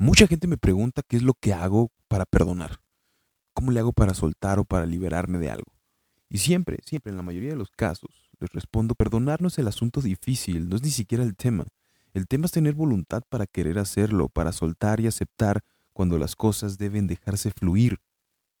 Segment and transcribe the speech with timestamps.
[0.00, 2.80] Mucha gente me pregunta qué es lo que hago para perdonar.
[3.52, 5.72] ¿Cómo le hago para soltar o para liberarme de algo?
[6.28, 9.66] Y siempre, siempre, en la mayoría de los casos, les respondo, perdonar no es el
[9.66, 11.66] asunto difícil, no es ni siquiera el tema.
[12.14, 16.78] El tema es tener voluntad para querer hacerlo, para soltar y aceptar cuando las cosas
[16.78, 17.98] deben dejarse fluir.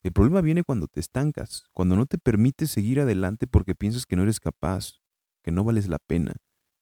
[0.02, 4.16] El problema viene cuando te estancas, cuando no te permites seguir adelante porque piensas que
[4.16, 4.94] no eres capaz,
[5.44, 6.32] que no vales la pena,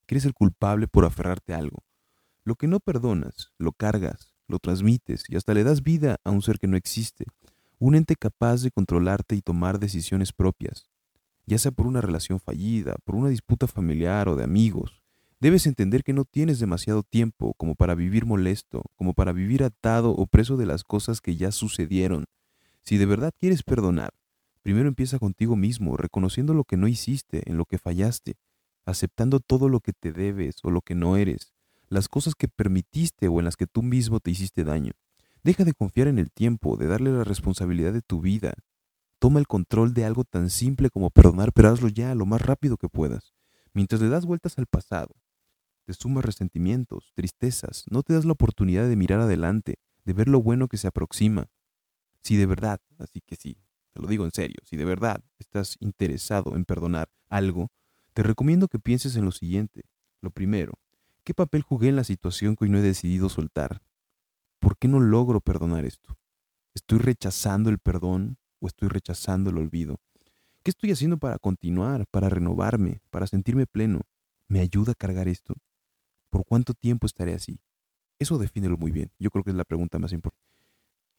[0.07, 1.85] que eres el culpable por aferrarte a algo.
[2.43, 6.43] Lo que no perdonas, lo cargas, lo transmites y hasta le das vida a un
[6.43, 7.27] ser que no existe,
[7.79, 10.89] un ente capaz de controlarte y tomar decisiones propias,
[11.47, 15.03] ya sea por una relación fallida, por una disputa familiar o de amigos.
[15.39, 20.11] Debes entender que no tienes demasiado tiempo como para vivir molesto, como para vivir atado
[20.11, 22.25] o preso de las cosas que ya sucedieron.
[22.83, 24.15] Si de verdad quieres perdonar,
[24.63, 28.37] primero empieza contigo mismo, reconociendo lo que no hiciste, en lo que fallaste,
[28.87, 31.53] aceptando todo lo que te debes o lo que no eres,
[31.89, 34.93] las cosas que permitiste o en las que tú mismo te hiciste daño.
[35.43, 38.55] Deja de confiar en el tiempo, de darle la responsabilidad de tu vida.
[39.19, 42.77] Toma el control de algo tan simple como perdonar, pero hazlo ya lo más rápido
[42.77, 43.35] que puedas.
[43.73, 45.15] Mientras le das vueltas al pasado,
[45.85, 50.43] te sumas resentimientos, tristezas, no te das la oportunidad de mirar adelante, de ver lo
[50.43, 51.47] bueno que se aproxima.
[52.23, 53.57] Si de verdad, así que sí,
[53.93, 57.71] te lo digo en serio, si de verdad estás interesado en perdonar algo,
[58.15, 59.85] te recomiendo que pienses en lo siguiente.
[60.21, 60.75] Lo primero,
[61.27, 63.83] ¿qué papel jugué en la situación que hoy no he decidido soltar?
[64.67, 66.19] ¿por qué no logro perdonar esto?
[66.75, 70.01] ¿Estoy rechazando el perdón o estoy rechazando el olvido?
[70.65, 74.01] ¿Qué estoy haciendo para continuar, para renovarme, para sentirme pleno?
[74.49, 75.55] ¿Me ayuda a cargar esto?
[76.31, 77.61] ¿Por cuánto tiempo estaré así?
[78.19, 79.13] Eso defínelo muy bien.
[79.21, 80.45] Yo creo que es la pregunta más importante.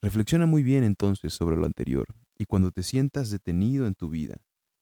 [0.02, 2.06] Reflexiona muy bien entonces sobre lo anterior
[2.38, 4.36] y cuando te sientas detenido en tu vida,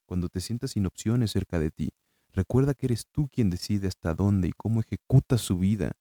[0.07, 1.91] cuando te sientas sin opciones cerca de ti,
[2.35, 5.93] recuerda que eres tú quien decide hasta dónde y cómo ejecutas su vida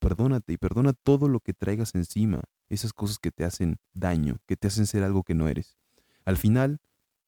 [0.00, 4.56] Perdónate y perdona todo lo que traigas encima, esas cosas que te hacen daño, que
[4.56, 5.76] te hacen ser algo que no eres.
[6.24, 6.80] Al final,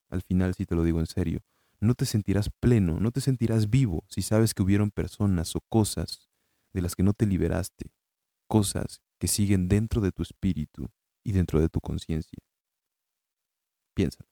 [0.09, 1.41] al final, si te lo digo en serio,
[1.81, 6.31] no te sentirás pleno, no te sentirás vivo si sabes que hubieron personas o cosas
[6.73, 7.93] de las que no te liberaste,
[8.49, 10.89] cosas que siguen dentro de tu espíritu
[11.23, 12.39] y dentro de tu conciencia.
[13.95, 14.32] Piensa.